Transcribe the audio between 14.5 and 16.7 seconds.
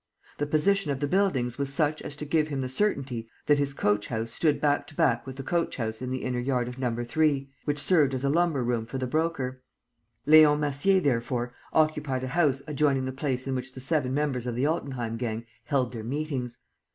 the Altenheim gang held their meetings.